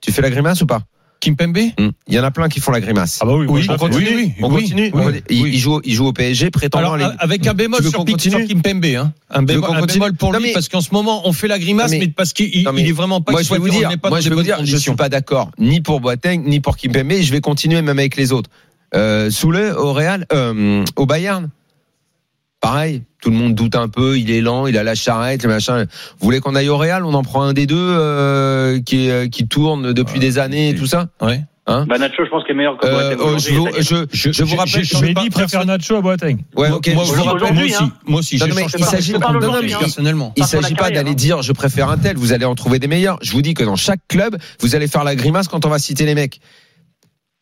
tu 0.00 0.12
fais 0.12 0.22
la 0.22 0.30
grimace 0.30 0.62
ou 0.62 0.66
pas? 0.66 0.82
Kimpembe. 1.20 1.58
Hmm. 1.78 1.88
Il 2.08 2.14
y 2.14 2.18
en 2.20 2.24
a 2.24 2.30
plein 2.30 2.48
qui 2.48 2.60
font 2.60 2.70
la 2.72 2.80
grimace. 2.80 3.18
Ah 3.22 3.26
bah 3.26 3.34
oui, 3.34 3.46
on 3.68 3.76
continue, 3.76 4.06
oui, 4.06 4.14
oui, 4.16 4.32
on 4.42 4.50
continue. 4.50 4.90
oui, 4.94 5.22
il, 5.30 5.58
joue, 5.58 5.80
il 5.84 5.94
joue 5.94 6.06
au 6.06 6.12
PSG, 6.12 6.50
prétendant 6.50 6.92
Alors, 6.92 7.10
les- 7.10 7.16
avec 7.18 7.46
un 7.46 7.54
bémol 7.54 7.82
sur, 7.82 7.92
qu'on 7.92 8.04
Pi- 8.04 8.12
continue 8.12 8.46
sur 8.46 8.48
Kimpembe, 8.48 8.84
hein. 8.84 9.12
Un 9.30 9.42
bémol, 9.42 9.70
un 9.74 9.86
bémol 9.86 10.12
pour 10.14 10.32
Non, 10.32 10.38
lui 10.38 10.46
mais- 10.48 10.52
parce 10.52 10.68
qu'en 10.68 10.80
ce 10.80 10.92
moment 10.92 11.22
on 11.26 11.32
fait 11.32 11.48
la 11.48 11.58
grimace, 11.58 11.90
mais, 11.90 11.98
mais- 12.00 12.08
parce 12.08 12.32
qu'il 12.32 12.66
est 12.66 12.92
vraiment 12.92 13.20
pas. 13.20 13.32
moi 13.32 13.42
je 13.42 13.50
vais 13.50 13.58
vous 13.58 13.68
dire, 13.70 13.90
moi 14.08 14.20
je 14.20 14.28
vais 14.28 14.34
vous 14.34 14.42
dire, 14.42 14.58
je 14.64 14.76
suis 14.76 14.94
pas 14.94 15.08
d'accord 15.08 15.50
ni 15.58 15.80
pour 15.80 16.00
Boateng 16.00 16.42
ni 16.44 16.60
pour 16.60 16.76
Kimpembe. 16.76 17.12
Je 17.20 17.32
vais 17.32 17.40
continuer 17.40 17.82
même 17.82 17.98
avec 17.98 18.16
les 18.16 18.32
autres. 18.32 18.50
Euh, 18.94 19.30
Soule 19.30 19.74
au 19.76 19.92
Real, 19.92 20.26
euh, 20.32 20.84
au 20.94 21.06
Bayern, 21.06 21.48
pareil. 22.60 23.02
Tout 23.22 23.30
le 23.30 23.36
monde 23.36 23.54
doute 23.54 23.74
un 23.74 23.88
peu. 23.88 24.18
Il 24.18 24.30
est 24.30 24.40
lent, 24.40 24.66
il 24.66 24.76
a 24.78 24.82
la 24.84 24.94
charrette, 24.94 25.42
le 25.42 25.48
machin. 25.48 25.84
Vous 25.84 26.24
voulez 26.24 26.40
qu'on 26.40 26.54
aille 26.54 26.68
au 26.68 26.76
Real? 26.76 27.04
On 27.04 27.14
en 27.14 27.22
prend 27.22 27.42
un 27.42 27.52
des 27.52 27.66
deux 27.66 27.76
euh, 27.78 28.80
qui 28.80 29.08
est, 29.08 29.28
qui 29.30 29.48
tourne 29.48 29.92
depuis 29.92 30.20
des 30.20 30.38
années 30.38 30.70
et 30.70 30.74
tout 30.74 30.86
ça? 30.86 31.08
Ouais. 31.20 31.40
Bah, 31.68 31.98
Nacho, 31.98 32.24
je 32.24 32.30
pense 32.30 32.44
qu'il 32.44 32.52
est 32.52 32.58
meilleur 32.58 32.78
que 32.78 32.86
Euh, 32.86 33.16
Boateng 33.16 33.22
oh, 33.34 33.38
je, 33.40 33.54
vous, 33.54 34.06
je, 34.12 34.30
je 34.30 34.44
vous 34.44 34.54
rappelle. 34.54 34.84
Mehdi 35.02 35.14
pas- 35.14 35.40
préfère 35.40 35.66
Nacho 35.66 35.96
à 35.96 36.00
Boateng. 36.00 36.36
Ouais, 36.56 36.68
Moi- 36.68 36.76
ok. 36.76 36.90
moi, 36.94 37.02
je 37.04 37.08
je 37.10 37.14
vous 37.16 37.22
vous 37.22 37.24
rappelle. 37.24 37.42
rappelle, 37.42 37.54
moi 37.56 37.64
aujourd'hui, 37.64 37.74
aussi, 37.74 37.82
hein. 37.82 37.92
moi 38.06 38.18
aussi, 38.20 38.36
Non, 38.38 38.46
je 38.46 38.54
mais 38.54 38.62
change 38.62 38.74
il 38.78 38.84
s'agit 38.84 39.12
Je 39.14 39.18
pas. 39.18 39.32
non, 39.32 39.40
non, 39.40 39.58
mais 39.60 39.72
hein. 39.72 39.78
personnellement. 39.80 40.32
Il 40.36 40.44
s'agit 40.44 40.74
pas 40.76 40.90
d'aller 40.92 41.10
hein. 41.10 41.14
dire 41.14 41.42
je 41.42 41.50
préfère 41.50 41.90
un 41.90 41.98
tel. 41.98 42.16
Vous 42.16 42.32
allez 42.32 42.44
en 42.44 42.54
trouver 42.54 42.78
des 42.78 42.86
meilleurs. 42.86 43.18
Je 43.22 43.32
vous 43.32 43.42
dis 43.42 43.54
que 43.54 43.64
dans 43.64 43.74
chaque 43.74 43.98
club, 44.06 44.36
vous 44.60 44.76
allez 44.76 44.86
faire 44.86 45.02
la 45.02 45.16
grimace 45.16 45.48
quand 45.48 45.66
on 45.66 45.68
va 45.68 45.80
citer 45.80 46.06
les 46.06 46.14
mecs. 46.14 46.40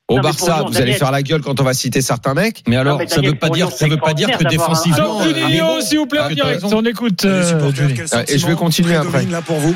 Au 0.06 0.17
Non, 0.17 0.21
Barça, 0.23 0.65
vous 0.69 0.77
allez 0.77 0.93
faire 0.93 1.11
la 1.11 1.23
gueule 1.23 1.41
quand 1.41 1.59
on 1.61 1.65
va 1.65 1.73
citer 1.73 2.03
certains 2.03 2.35
mecs. 2.35 2.62
Mais 2.69 2.77
alors, 2.77 2.99
mais 2.99 3.09
ça 3.09 3.17
Daniel, 3.17 3.33
veut 3.33 3.39
pas 3.39 3.49
dire, 3.49 3.71
ça 3.71 3.89
veut 3.89 3.97
pas 3.97 4.12
dire 4.12 4.37
que 4.37 4.45
défensivement. 4.45 5.21
Euh, 5.23 5.81
s'il 5.81 5.99
vous 5.99 6.05
plaît, 6.06 6.21
en 6.21 6.25
Ah, 6.27 6.35
direct. 6.35 6.62
On 6.65 6.85
écoute. 6.85 7.25
Euh, 7.25 7.71
Ah, 8.12 8.23
et 8.29 8.39
je 8.39 8.47
vais 8.47 8.55
continuer 8.55 8.97
après. 8.97 9.09
prédomine 9.09 9.33
là 9.33 9.41
pour 9.41 9.56
vous 9.56 9.75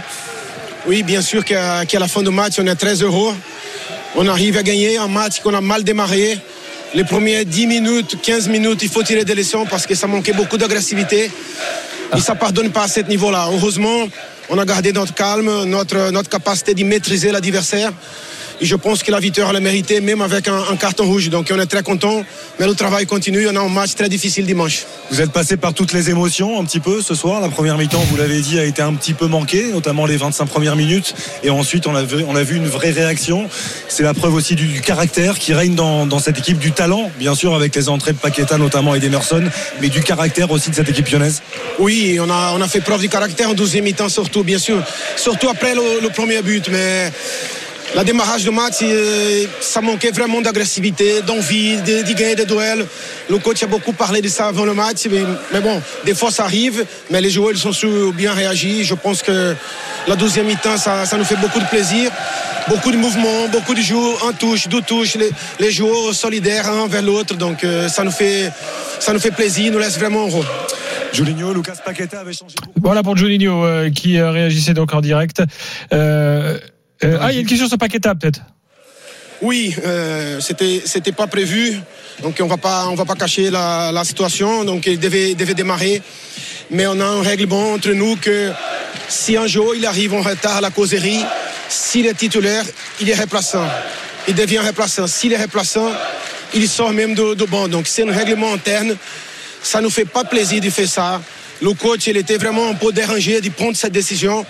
Oui, 0.86 1.02
bien 1.02 1.22
sûr 1.22 1.44
qu'à 1.46 1.82
la 1.90 2.08
fin 2.08 2.22
du 2.22 2.28
match, 2.28 2.54
on 2.58 2.66
est 2.66 2.75
très 2.75 3.02
heureux. 3.02 3.32
On 4.16 4.28
arrive 4.28 4.58
à 4.58 4.62
gagner 4.62 4.98
un 4.98 5.08
match 5.08 5.40
qu'on 5.40 5.54
a 5.54 5.62
mal 5.62 5.82
démarré. 5.82 6.38
Les 6.94 7.04
premières 7.04 7.46
10 7.46 7.66
minutes, 7.66 8.19
15 8.22 8.48
minutes, 8.48 8.82
il 8.82 8.90
faut 8.90 9.02
tirer 9.02 9.25
des 9.25 9.34
leçons 9.34 9.64
parce 9.69 9.86
que 9.86 9.94
ça 9.94 10.06
manquait 10.06 10.32
beaucoup 10.34 10.58
d'agressivité. 10.58 11.30
Et 12.14 12.20
ça 12.20 12.34
ne 12.34 12.38
pardonne 12.38 12.70
pas 12.70 12.82
à 12.84 12.88
ce 12.88 13.00
niveau-là. 13.00 13.48
Heureusement, 13.50 14.08
on 14.50 14.58
a 14.58 14.64
gardé 14.66 14.92
notre 14.92 15.14
calme, 15.14 15.64
notre, 15.64 16.10
notre 16.10 16.28
capacité 16.28 16.75
de 16.75 16.84
maîtriser 16.84 17.30
l'adversaire. 17.32 17.92
Et 18.60 18.66
je 18.66 18.75
pense 18.75 19.02
que 19.02 19.10
la 19.10 19.20
victoire 19.20 19.52
l'a 19.52 19.60
mérité, 19.60 20.00
même 20.00 20.20
avec 20.20 20.49
un, 20.49 20.62
un 20.70 20.76
carton 20.76 21.05
rouge. 21.05 21.28
Donc 21.31 21.52
on 21.55 21.60
est 21.60 21.66
très 21.66 21.82
content. 21.82 22.25
Mais 22.58 22.66
le 22.66 22.75
travail 22.75 23.06
continue. 23.06 23.46
On 23.49 23.56
a 23.56 23.60
un 23.60 23.69
match 23.69 23.94
très 23.94 24.08
difficile 24.08 24.46
dimanche. 24.46 24.84
Vous 25.10 25.20
êtes 25.20 25.31
passé 25.31 25.56
par 25.56 25.75
toutes 25.75 25.93
les 25.93 26.10
émotions 26.10 26.60
un 26.60 26.64
petit 26.64 26.81
peu 26.81 27.00
ce 27.00 27.14
soir. 27.14 27.40
La 27.40 27.49
première 27.49 27.78
mi-temps, 27.78 28.05
vous 28.10 28.16
l'avez 28.16 28.40
dit, 28.40 28.58
a 28.58 28.64
été 28.64 28.82
un 28.82 28.94
petit 28.94 29.14
peu 29.14 29.26
manquée, 29.26 29.70
notamment 29.72 30.06
les 30.06 30.16
25 30.16 30.46
premières 30.46 30.76
minutes. 30.76 31.14
Et 31.43 31.50
ensuite, 31.50 31.87
on 31.87 31.94
a 31.94 32.02
vu, 32.02 32.25
on 32.26 32.34
a 32.34 32.43
vu 32.43 32.56
une 32.56 32.66
vraie 32.66 32.90
réaction. 32.90 33.49
C'est 33.88 34.02
la 34.02 34.14
preuve 34.14 34.34
aussi 34.34 34.55
du, 34.55 34.66
du 34.66 34.81
caractère 34.81 35.38
qui 35.38 35.54
règne 35.54 35.75
dans, 35.75 36.06
dans 36.06 36.19
cette 36.19 36.38
équipe, 36.38 36.58
du 36.58 36.72
talent, 36.72 37.11
bien 37.19 37.34
sûr, 37.34 37.54
avec 37.54 37.75
les 37.76 37.88
entrées 37.88 38.12
de 38.12 38.19
Paqueta 38.19 38.58
notamment 38.58 38.94
et 38.94 39.00
d'Emerson, 39.00 39.44
mais 39.81 39.88
du 39.88 40.02
caractère 40.02 40.50
aussi 40.50 40.70
de 40.70 40.75
cette 40.75 40.88
équipe 40.88 41.08
lyonnaise. 41.08 41.43
Oui, 41.78 42.19
on 42.20 42.28
a, 42.28 42.52
on 42.54 42.61
a 42.61 42.69
fait 42.69 42.81
preuve 42.81 43.00
du 43.00 43.08
caractère 43.08 43.50
en 43.50 43.54
deuxième 43.54 43.84
mi-temps 43.84 44.08
surtout, 44.08 44.43
bien 44.43 44.58
sûr. 44.58 44.82
Surtout 45.16 45.49
après 45.49 45.75
le, 45.75 46.00
le 46.02 46.08
premier 46.08 46.43
but. 46.43 46.69
Mais 46.70 47.12
le 47.96 48.05
démarrage 48.05 48.43
du 48.43 48.50
match, 48.50 48.76
euh, 48.82 49.46
ça 49.61 49.81
manquait 49.81 50.11
vraiment 50.11 50.40
d'agressivité, 50.40 51.23
d'envie, 51.23 51.76
de, 51.76 52.02
de 52.02 52.12
gagner 52.12 52.37
des 52.37 52.44
duels. 52.44 52.87
Le 53.31 53.38
coach 53.38 53.62
a 53.62 53.67
beaucoup 53.67 53.93
parlé 53.93 54.20
de 54.20 54.29
ça 54.29 54.49
avant 54.49 54.64
le 54.64 54.75
match. 54.75 55.06
Mais, 55.11 55.23
mais 55.52 55.61
bon, 55.61 55.81
des 56.05 56.14
fois 56.14 56.31
ça 56.31 56.44
arrive. 56.44 56.85
Mais 57.11 57.20
les 57.20 57.31
joueurs 57.31 57.52
ils 57.52 57.58
sont 57.58 57.73
su 57.73 57.88
bien 58.14 58.32
réagi. 58.32 58.85
Je 58.85 58.94
pense 58.94 59.23
que 59.23 59.55
la 60.06 60.17
deuxième 60.17 60.46
mi-temps, 60.46 60.76
ça, 60.76 61.06
ça 61.06 61.17
nous 61.17 61.25
fait 61.25 61.37
beaucoup 61.37 61.61
de 61.61 61.67
plaisir. 61.67 62.11
Beaucoup 62.69 62.90
de 62.93 62.99
mouvements, 62.99 63.49
beaucoup 63.50 63.73
de 63.73 63.81
jeux, 63.81 63.96
un 64.29 64.32
touche, 64.32 64.69
deux 64.69 64.82
touches, 64.82 65.14
les, 65.14 65.31
les 65.58 65.70
joueurs 65.70 66.12
solidaires 66.14 66.70
un 66.70 66.87
vers 66.87 67.00
l'autre. 67.02 67.35
Donc 67.35 67.64
euh, 67.64 67.88
ça, 67.88 68.05
nous 68.05 68.11
fait, 68.11 68.52
ça 69.00 69.14
nous 69.14 69.20
fait 69.20 69.31
plaisir, 69.31 69.73
nous 69.73 69.79
laisse 69.79 69.99
vraiment 69.99 70.26
heureux. 70.26 70.44
Julinho, 71.14 71.55
Lucas 71.55 71.76
Paqueta 71.82 72.20
avait 72.20 72.35
changé 72.35 72.55
beaucoup. 72.62 72.79
Voilà 72.82 73.02
pour 73.02 73.17
Juninho 73.17 73.64
euh, 73.64 73.88
qui 73.88 74.19
euh, 74.19 74.31
réagissait 74.31 74.75
donc 74.75 74.93
en 74.93 75.00
direct. 75.00 75.43
Euh, 75.94 76.58
euh, 77.04 77.18
ah, 77.20 77.30
il 77.30 77.34
y 77.34 77.38
a 77.38 77.40
une 77.40 77.46
question 77.46 77.68
sur 77.68 77.78
Paqueta 77.78 78.14
peut-être. 78.14 78.40
Oui, 79.40 79.74
euh, 79.84 80.40
c'était 80.40 80.82
c'était 80.84 81.12
pas 81.12 81.28
prévu, 81.28 81.78
donc 82.22 82.36
on 82.40 82.46
va 82.46 82.56
pas 82.56 82.86
on 82.88 82.96
va 82.96 83.04
pas 83.04 83.14
cacher 83.14 83.50
la, 83.50 83.92
la 83.92 84.02
situation, 84.02 84.64
donc 84.64 84.86
il 84.86 84.98
devait 84.98 85.34
devait 85.36 85.54
démarrer, 85.54 86.02
mais 86.70 86.88
on 86.88 86.98
a 86.98 87.04
un 87.04 87.22
règlement 87.22 87.72
entre 87.74 87.90
nous 87.90 88.16
que 88.16 88.50
si 89.08 89.36
un 89.36 89.46
jour 89.46 89.76
il 89.76 89.86
arrive 89.86 90.14
en 90.14 90.22
retard 90.22 90.56
à 90.56 90.60
la 90.60 90.70
causerie, 90.70 91.24
s'il 91.68 92.06
est 92.06 92.14
titulaire, 92.14 92.64
il 93.00 93.08
est 93.08 93.14
remplaçant, 93.14 93.66
il 94.26 94.34
devient 94.34 94.58
remplaçant. 94.58 95.06
S'il 95.06 95.32
est 95.32 95.36
remplaçant, 95.36 95.92
il 96.52 96.68
sort 96.68 96.92
même 96.92 97.14
de, 97.14 97.34
de 97.34 97.44
banc, 97.44 97.68
donc 97.68 97.86
c'est 97.86 98.02
un 98.02 98.12
règlement 98.12 98.52
interne. 98.52 98.96
Ça 99.62 99.80
nous 99.80 99.90
fait 99.90 100.04
pas 100.04 100.24
plaisir 100.24 100.60
de 100.60 100.70
faire 100.70 100.88
ça. 100.88 101.22
Le 101.60 101.72
coach, 101.74 102.06
il 102.06 102.16
était 102.16 102.38
vraiment 102.38 102.68
un 102.68 102.74
peu 102.74 102.92
dérangé 102.92 103.40
de 103.40 103.50
prendre 103.50 103.76
cette 103.76 103.92
décision. 103.92 104.44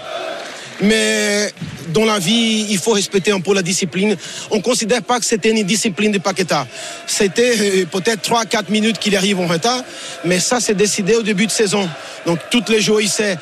Mais 0.81 1.53
dans 1.89 2.05
la 2.05 2.19
vie, 2.19 2.67
il 2.69 2.79
faut 2.79 2.93
respecter 2.93 3.33
un 3.33 3.41
peu 3.41 3.55
la 3.55 3.63
discipline. 3.63 4.17
On 4.51 4.57
ne 4.57 4.63
considère 4.63 5.03
pas 5.03 5.19
que 5.19 5.25
c'était 5.25 5.51
une 5.51 5.63
discipline 5.65 6.13
de 6.13 6.19
Paqueta. 6.19 6.67
C'était 7.07 7.55
euh, 7.59 7.85
peut-être 7.87 8.29
3-4 8.29 8.71
minutes 8.71 8.99
qu'il 8.99 9.17
arrive 9.17 9.41
en 9.41 9.47
retard, 9.47 9.83
mais 10.25 10.39
ça, 10.39 10.61
c'est 10.61 10.75
décidé 10.75 11.17
au 11.17 11.23
début 11.23 11.47
de 11.47 11.51
saison. 11.51 11.89
Donc, 12.27 12.39
tous 12.51 12.65
les 12.69 12.81
jours, 12.81 13.01
il 13.01 13.09
sait. 13.09 13.37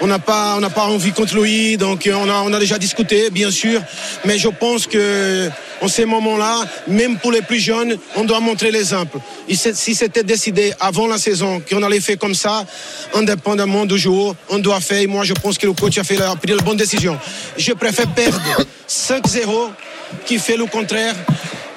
On 0.00 0.06
n'a 0.06 0.18
pas, 0.18 0.54
on 0.56 0.60
n'a 0.60 0.70
pas 0.70 0.84
envie 0.84 1.12
contre 1.12 1.36
lui, 1.36 1.76
donc 1.76 2.06
euh, 2.06 2.14
on 2.14 2.28
a, 2.28 2.42
on 2.42 2.52
a 2.52 2.58
déjà 2.58 2.78
discuté, 2.78 3.30
bien 3.30 3.50
sûr. 3.50 3.80
Mais 4.24 4.36
je 4.38 4.48
pense 4.48 4.86
que 4.86 5.48
en 5.80 5.88
ces 5.88 6.04
moments-là, 6.04 6.64
même 6.86 7.18
pour 7.18 7.32
les 7.32 7.42
plus 7.42 7.58
jeunes, 7.58 7.96
on 8.14 8.24
doit 8.24 8.40
montrer 8.40 8.70
l'exemple. 8.70 9.18
Si 9.48 9.94
c'était 9.94 10.22
décidé 10.22 10.72
avant 10.80 11.06
la 11.06 11.18
saison 11.18 11.60
qu'on 11.60 11.82
allait 11.82 12.00
faire 12.00 12.18
comme 12.18 12.34
ça, 12.34 12.64
indépendamment 13.14 13.86
du 13.86 13.98
jour, 13.98 14.34
on 14.48 14.58
doit 14.58 14.80
faire. 14.80 15.00
Et 15.00 15.06
moi, 15.06 15.24
je 15.24 15.34
pense 15.34 15.58
que 15.58 15.66
le 15.66 15.72
coach 15.72 15.98
a, 15.98 16.04
fait 16.04 16.20
a 16.20 16.34
pris 16.36 16.52
la 16.52 16.62
bonne 16.62 16.76
décision. 16.76 17.18
Je 17.56 17.72
préfère 17.72 18.08
perdre 18.08 18.40
5-0 18.88 19.70
qui 20.24 20.38
fait 20.38 20.56
le 20.56 20.66
contraire. 20.66 21.14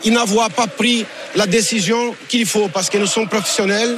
Il 0.03 0.13
n'avoir 0.13 0.49
pas 0.49 0.67
pris 0.67 1.05
la 1.35 1.45
décision 1.45 2.15
qu'il 2.29 2.45
faut 2.45 2.69
parce 2.69 2.89
que 2.89 2.97
nous 2.97 3.07
sommes 3.07 3.27
professionnels. 3.27 3.97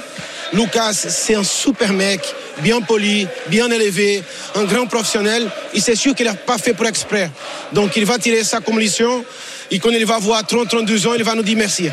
Lucas, 0.54 0.94
c'est 0.94 1.36
un 1.36 1.44
super 1.44 1.94
mec, 1.94 2.22
bien 2.62 2.82
poli, 2.82 3.28
bien 3.48 3.70
élevé, 3.70 4.24
un 4.56 4.64
grand 4.64 4.88
professionnel. 4.88 5.48
Et 5.74 5.80
c'est 5.80 5.96
sûr 5.96 6.16
qu'il 6.16 6.26
n'a 6.26 6.34
pas 6.34 6.58
fait 6.58 6.74
pour 6.74 6.86
exprès. 6.86 7.30
Donc 7.74 7.96
il 7.96 8.06
va 8.06 8.18
tirer 8.18 8.44
ça 8.44 8.60
comme 8.60 8.80
leçon. 8.80 9.24
Et 9.70 9.80
quand 9.80 9.90
il 9.90 10.06
va 10.06 10.16
avoir 10.16 10.44
30-32 10.44 11.08
ans, 11.08 11.14
il 11.14 11.24
va 11.24 11.36
nous 11.36 11.44
dire 11.44 11.58
merci. 11.58 11.90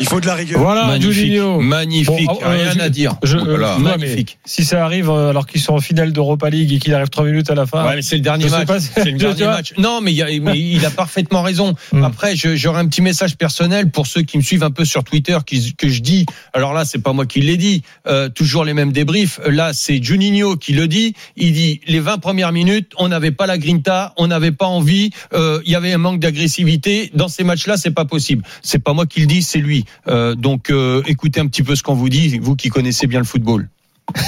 Il 0.00 0.06
faut 0.08 0.20
de 0.20 0.26
la 0.26 0.34
rigueur. 0.34 0.60
Voilà, 0.60 0.86
Magnifique, 0.86 1.12
Juninho. 1.12 1.60
magnifique, 1.60 2.26
Bon, 2.26 2.38
euh, 2.42 2.48
rien 2.48 2.72
je- 2.72 2.80
à 2.80 2.88
dire. 2.88 3.14
Je, 3.22 3.36
Voilà, 3.38 3.74
euh, 3.74 3.78
magnifique. 3.78 4.38
si 4.44 4.64
ça 4.64 4.84
arrive 4.84 5.08
euh, 5.10 5.30
alors 5.30 5.46
qu'ils 5.46 5.60
sont 5.60 5.74
en 5.74 5.80
finale 5.80 6.12
d'Europa 6.12 6.50
League 6.50 6.72
et 6.72 6.78
qu'il 6.78 6.92
arrive 6.94 7.08
3 7.08 7.24
minutes 7.24 7.50
à 7.50 7.54
la 7.54 7.66
fin. 7.66 7.84
Ouais, 7.86 7.96
mais 7.96 8.02
c'est 8.02 8.16
le 8.16 8.22
dernier 8.22 8.48
match. 8.48 8.66
C'est 8.94 9.04
le 9.10 9.12
dernier. 9.18 9.46
Non, 9.78 10.00
mais 10.00 10.12
il, 10.12 10.16
y 10.16 10.22
a- 10.22 10.26
mais 10.40 10.58
il 10.58 10.84
a 10.84 10.90
parfaitement 10.90 11.42
raison. 11.42 11.74
Mm. 11.92 12.04
Après, 12.04 12.34
j'aurais 12.36 12.80
un 12.80 12.86
petit 12.88 13.02
message 13.02 13.36
personnel 13.36 13.90
pour 13.90 14.06
ceux 14.06 14.22
qui 14.22 14.38
me 14.38 14.42
suivent 14.42 14.64
un 14.64 14.70
peu 14.70 14.84
sur 14.84 15.04
Twitter, 15.04 15.38
qui, 15.46 15.72
que 15.74 15.88
je 15.88 16.00
dis. 16.00 16.26
Alors 16.52 16.72
là, 16.72 16.84
c'est 16.84 17.02
pas 17.02 17.12
moi 17.12 17.26
qui 17.26 17.40
l'ai 17.40 17.56
dit. 17.56 17.82
euh, 18.08 18.28
toujours 18.28 18.64
les 18.64 18.74
mêmes 18.74 18.92
débriefs. 18.92 19.38
Là, 19.46 19.72
c'est 19.72 20.02
Juninho 20.02 20.56
qui 20.56 20.72
le 20.72 20.88
dit. 20.88 21.14
Il 21.36 21.52
dit 21.52 21.80
les 21.86 22.00
20 22.00 22.18
premières 22.18 22.50
minutes, 22.52 22.92
on 22.98 23.08
n'avait 23.08 23.30
pas 23.30 23.46
la 23.46 23.58
grinta, 23.58 24.12
on 24.16 24.26
n'avait 24.26 24.52
pas 24.52 24.66
envie. 24.66 25.10
euh, 25.34 25.60
Il 25.64 25.70
y 25.70 25.76
avait 25.76 25.92
un 25.92 25.98
manque 25.98 26.18
d'agressivité. 26.18 27.10
Dans 27.14 27.28
ces 27.28 27.44
matchs-là, 27.44 27.76
c'est 27.76 27.90
pas 27.92 28.04
possible. 28.04 28.42
C'est 28.62 28.82
pas 28.82 28.92
moi 28.92 29.06
qui 29.06 29.20
le 29.20 29.26
dis, 29.26 29.42
c'est 29.42 29.58
lui. 29.58 29.81
Euh, 30.08 30.34
donc, 30.34 30.70
euh, 30.70 31.02
écoutez 31.06 31.40
un 31.40 31.46
petit 31.46 31.62
peu 31.62 31.76
ce 31.76 31.82
qu'on 31.82 31.94
vous 31.94 32.08
dit, 32.08 32.38
vous 32.38 32.56
qui 32.56 32.68
connaissez 32.68 33.06
bien 33.06 33.18
le 33.18 33.24
football. 33.24 33.68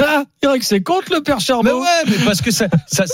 Ah, 0.00 0.24
Il 0.42 0.46
dirait 0.46 0.58
que 0.58 0.64
c'est 0.64 0.82
contre 0.82 1.14
le 1.14 1.22
père 1.22 1.36
Mais 1.36 1.42
Charbot. 1.42 1.80
ouais, 1.80 2.02
mais 2.06 2.16
parce 2.24 2.42
que 2.42 2.50
ça, 2.50 2.66
ça, 2.86 3.04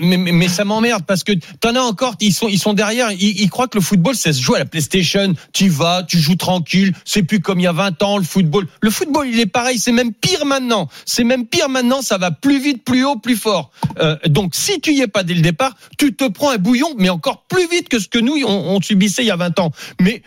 mais, 0.00 0.16
mais, 0.16 0.32
mais 0.32 0.48
ça 0.48 0.64
m'emmerde 0.64 1.04
parce 1.06 1.24
que 1.24 1.32
t'en 1.60 1.74
as 1.76 1.80
encore, 1.80 2.16
ils 2.20 2.32
sont, 2.32 2.48
ils 2.48 2.58
sont 2.58 2.72
derrière, 2.72 3.12
ils, 3.12 3.40
ils 3.40 3.50
croient 3.50 3.68
que 3.68 3.78
le 3.78 3.82
football, 3.82 4.14
ça 4.14 4.32
se 4.32 4.40
joue 4.40 4.54
à 4.54 4.58
la 4.58 4.64
PlayStation. 4.64 5.34
Tu 5.52 5.68
vas, 5.68 6.02
tu 6.02 6.18
joues 6.18 6.36
tranquille, 6.36 6.94
c'est 7.04 7.22
plus 7.22 7.40
comme 7.40 7.60
il 7.60 7.64
y 7.64 7.66
a 7.66 7.72
20 7.72 8.02
ans 8.02 8.18
le 8.18 8.24
football. 8.24 8.66
Le 8.80 8.90
football, 8.90 9.28
il 9.28 9.38
est 9.40 9.46
pareil, 9.46 9.78
c'est 9.78 9.92
même 9.92 10.12
pire 10.12 10.44
maintenant. 10.46 10.88
C'est 11.04 11.24
même 11.24 11.46
pire 11.46 11.68
maintenant, 11.68 12.02
ça 12.02 12.18
va 12.18 12.30
plus 12.30 12.60
vite, 12.60 12.84
plus 12.84 13.04
haut, 13.04 13.16
plus 13.16 13.36
fort. 13.36 13.70
Euh, 14.00 14.16
donc 14.26 14.54
si 14.54 14.80
tu 14.80 14.92
y 14.92 15.00
es 15.00 15.06
pas 15.06 15.22
dès 15.22 15.34
le 15.34 15.42
départ, 15.42 15.74
tu 15.98 16.14
te 16.14 16.28
prends 16.28 16.50
un 16.50 16.58
bouillon, 16.58 16.88
mais 16.98 17.10
encore 17.10 17.44
plus 17.48 17.68
vite 17.68 17.88
que 17.88 17.98
ce 17.98 18.08
que 18.08 18.18
nous, 18.18 18.36
on, 18.44 18.76
on 18.76 18.80
subissait 18.80 19.22
il 19.22 19.28
y 19.28 19.30
a 19.30 19.36
20 19.36 19.58
ans. 19.60 19.70
Mais 20.00 20.22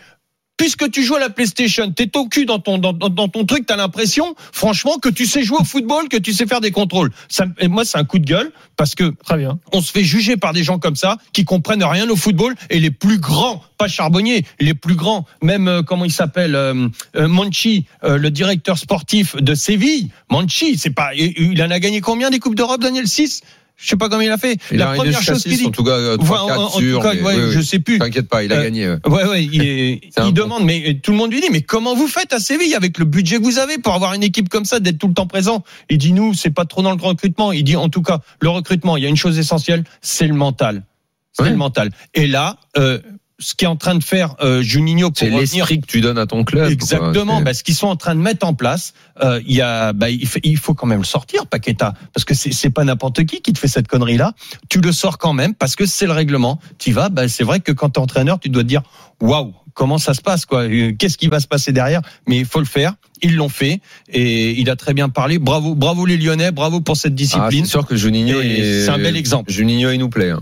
puisque 0.56 0.90
tu 0.90 1.02
joues 1.02 1.16
à 1.16 1.20
la 1.20 1.30
PlayStation, 1.30 1.90
t'es 1.90 2.16
au 2.16 2.28
cul 2.28 2.46
dans 2.46 2.58
ton 2.58 2.78
dans, 2.78 3.28
ton 3.28 3.44
truc, 3.44 3.66
t'as 3.66 3.76
l'impression, 3.76 4.34
franchement, 4.52 4.98
que 4.98 5.08
tu 5.08 5.26
sais 5.26 5.42
jouer 5.42 5.58
au 5.60 5.64
football, 5.64 6.08
que 6.08 6.16
tu 6.16 6.32
sais 6.32 6.46
faire 6.46 6.60
des 6.60 6.70
contrôles. 6.70 7.10
Moi, 7.62 7.84
c'est 7.84 7.98
un 7.98 8.04
coup 8.04 8.18
de 8.18 8.24
gueule 8.24 8.52
parce 8.76 8.94
que 8.94 9.14
on 9.72 9.80
se 9.80 9.90
fait 9.92 10.04
juger 10.04 10.36
par 10.36 10.52
des 10.52 10.62
gens 10.62 10.78
comme 10.78 10.96
ça 10.96 11.18
qui 11.32 11.44
comprennent 11.44 11.84
rien 11.84 12.08
au 12.08 12.16
football 12.16 12.54
et 12.70 12.78
les 12.78 12.90
plus 12.90 13.18
grands, 13.18 13.62
pas 13.78 13.88
Charbonnier, 13.88 14.44
les 14.60 14.74
plus 14.74 14.94
grands, 14.94 15.26
même 15.42 15.68
euh, 15.68 15.82
comment 15.82 16.04
il 16.04 16.12
s'appelle, 16.12 16.54
euh, 16.54 16.88
euh, 17.16 17.28
Monchi, 17.28 17.86
euh, 18.04 18.16
le 18.18 18.30
directeur 18.30 18.78
sportif 18.78 19.36
de 19.36 19.54
Séville, 19.54 20.10
Monchi, 20.30 20.78
c'est 20.78 20.90
pas, 20.90 21.14
il 21.14 21.62
en 21.62 21.70
a 21.70 21.78
gagné 21.78 22.00
combien 22.00 22.30
des 22.30 22.38
coupes 22.38 22.54
d'Europe, 22.54 22.80
Daniel? 22.80 23.06
6 23.06 23.42
Je 23.78 23.88
sais 23.88 23.96
pas 23.96 24.08
combien 24.08 24.28
il 24.28 24.30
a 24.32 24.38
fait. 24.38 24.56
Il 24.72 24.78
La 24.78 24.90
a 24.90 24.94
première 24.94 25.20
chose 25.20 25.42
qu'il 25.42 25.56
dit, 25.58 25.66
en 25.66 25.70
tout 25.70 25.84
cas, 25.84 25.90
euh, 25.90 26.16
Enfin, 26.18 26.34
3, 26.36 26.42
en, 26.44 26.46
4 26.48 26.60
en 26.60 26.70
tout 26.80 27.00
cas, 27.00 27.14
ouais, 27.14 27.20
oui, 27.44 27.52
je 27.52 27.60
sais 27.60 27.78
plus. 27.78 27.98
T'inquiète 27.98 28.26
pas, 28.28 28.42
il 28.42 28.52
a 28.52 28.56
Euh, 28.56 28.62
gagné. 28.62 28.88
ouais. 28.88 28.98
Ouais, 29.06 29.24
ouais, 29.24 29.44
il, 29.44 29.60
est- 29.66 30.00
il 30.04 30.10
bon. 30.16 30.30
demande, 30.30 30.64
mais 30.64 30.98
tout 31.02 31.10
le 31.10 31.18
monde 31.18 31.30
lui 31.30 31.42
dit, 31.42 31.48
mais 31.52 31.60
comment 31.60 31.94
vous 31.94 32.08
faites 32.08 32.32
à 32.32 32.38
Séville 32.40 32.74
avec 32.74 32.98
le 32.98 33.04
budget 33.04 33.36
que 33.36 33.42
vous 33.42 33.58
avez 33.58 33.76
pour 33.76 33.92
avoir 33.94 34.14
une 34.14 34.22
équipe 34.22 34.48
comme 34.48 34.64
ça, 34.64 34.80
d'être 34.80 34.98
tout 34.98 35.08
le 35.08 35.14
temps 35.14 35.26
présent? 35.26 35.62
Il 35.90 35.98
dit, 35.98 36.12
nous, 36.14 36.32
c'est 36.32 36.50
pas 36.50 36.64
trop 36.64 36.80
dans 36.80 36.94
le 36.94 37.02
recrutement. 37.02 37.52
Il 37.52 37.64
dit, 37.64 37.76
en 37.76 37.90
tout 37.90 38.02
cas, 38.02 38.20
le 38.40 38.48
recrutement, 38.48 38.96
il 38.96 39.02
y 39.02 39.06
a 39.06 39.10
une 39.10 39.16
chose 39.16 39.38
essentielle, 39.38 39.84
c'est 40.00 40.26
le 40.26 40.34
mental. 40.34 40.82
C'est 41.38 41.50
le 41.50 41.56
mental. 41.56 41.90
Et 42.14 42.26
là, 42.26 42.56
euh, 42.78 42.98
ce 43.38 43.54
qu'est 43.54 43.66
en 43.66 43.76
train 43.76 43.94
de 43.94 44.02
faire 44.02 44.34
euh, 44.42 44.62
Juninho 44.62 45.08
pour 45.10 45.18
C'est 45.18 45.28
l'esprit 45.28 45.80
que 45.80 45.86
tu 45.86 46.00
donnes 46.00 46.16
à 46.18 46.26
ton 46.26 46.42
club. 46.44 46.70
Exactement. 46.70 47.42
Bah, 47.42 47.52
ce 47.52 47.62
qu'ils 47.62 47.74
sont 47.74 47.86
en 47.88 47.96
train 47.96 48.14
de 48.14 48.20
mettre 48.20 48.46
en 48.46 48.54
place, 48.54 48.94
euh, 49.22 49.40
il 49.46 49.54
y 49.54 49.60
a, 49.60 49.92
bah, 49.92 50.08
il, 50.08 50.26
fait- 50.26 50.40
il 50.42 50.56
faut 50.56 50.72
quand 50.74 50.86
même 50.86 51.00
le 51.00 51.04
sortir, 51.04 51.46
Paqueta, 51.46 51.92
parce 52.14 52.24
que 52.24 52.32
c'est 52.34 52.70
pas 52.70 52.84
n'importe 52.84 53.24
qui 53.26 53.42
qui 53.42 53.52
te 53.52 53.58
fait 53.58 53.68
cette 53.68 53.88
connerie 53.88 54.16
là. 54.16 54.32
Tu 54.70 54.80
le 54.80 54.90
sors 54.92 55.18
quand 55.18 55.34
même 55.34 55.54
parce 55.54 55.76
que 55.76 55.84
c'est 55.86 56.06
le 56.06 56.12
règlement. 56.12 56.58
Tu 56.78 56.92
vas, 56.92 57.08
bah, 57.10 57.28
c'est 57.28 57.44
vrai 57.44 57.60
que 57.60 57.72
quand 57.72 57.90
t'es 57.90 58.00
entraîneur, 58.00 58.40
tu 58.40 58.48
dois 58.48 58.62
te 58.62 58.68
dire, 58.68 58.82
waouh, 59.20 59.52
comment 59.74 59.98
ça 59.98 60.14
se 60.14 60.22
passe 60.22 60.46
quoi? 60.46 60.62
Euh, 60.62 60.92
Qu'est-ce 60.98 61.18
qui 61.18 61.28
va 61.28 61.38
se 61.40 61.46
passer 61.46 61.72
derrière? 61.72 62.00
Mais 62.26 62.38
il 62.38 62.46
faut 62.46 62.60
le 62.60 62.64
faire. 62.64 62.94
Ils 63.22 63.34
l'ont 63.36 63.48
fait 63.48 63.80
et 64.12 64.60
il 64.60 64.68
a 64.68 64.76
très 64.76 64.92
bien 64.92 65.08
parlé. 65.08 65.38
Bravo, 65.38 65.74
bravo 65.74 66.04
les 66.04 66.18
Lyonnais, 66.18 66.52
bravo 66.52 66.80
pour 66.82 66.96
cette 66.98 67.12
Ah, 67.12 67.16
discipline. 67.16 67.64
c'est 67.64 67.70
sûr 67.70 67.86
que 67.86 67.96
Juninho, 67.96 68.40
c'est 68.42 68.88
un 68.90 68.98
bel 68.98 69.16
exemple. 69.16 69.50
Juninho, 69.50 69.90
il 69.90 69.98
nous 69.98 70.10
plaît. 70.10 70.30
hein. 70.30 70.40